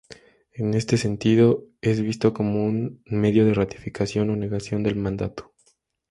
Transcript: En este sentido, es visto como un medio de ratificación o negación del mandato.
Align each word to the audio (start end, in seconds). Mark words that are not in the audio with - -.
En 0.55 0.73
este 0.73 0.97
sentido, 0.97 1.63
es 1.81 2.01
visto 2.01 2.33
como 2.33 2.65
un 2.65 3.03
medio 3.05 3.45
de 3.45 3.53
ratificación 3.53 4.31
o 4.31 4.35
negación 4.35 4.81
del 4.81 4.95
mandato. 4.95 5.53